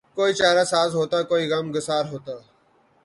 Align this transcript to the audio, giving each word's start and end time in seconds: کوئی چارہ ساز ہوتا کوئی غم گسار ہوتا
کوئی 0.17 0.31
چارہ 0.39 0.63
ساز 0.71 0.89
ہوتا 0.99 1.17
کوئی 1.29 1.43
غم 1.51 1.65
گسار 1.75 2.03
ہوتا 2.11 2.35